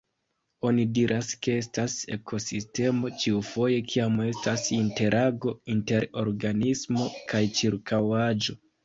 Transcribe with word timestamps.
Oni 0.67 0.83
diras, 0.97 1.27
ke 1.47 1.57
estas 1.63 1.97
ekosistemo, 2.15 3.11
ĉiufoje 3.23 3.77
kiam 3.91 4.15
estas 4.29 4.63
interago 4.79 5.53
inter 5.75 6.07
organismo 6.23 7.07
kaj 7.35 7.43
ĉirkaŭaĵo. 7.61 8.57